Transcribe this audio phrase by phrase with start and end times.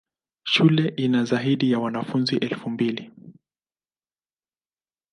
[0.43, 3.11] Shule ina zaidi ya wanafunzi elfu mbili.